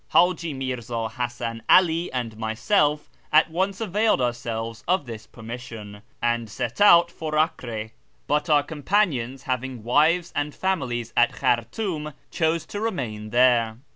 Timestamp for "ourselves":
4.19-4.83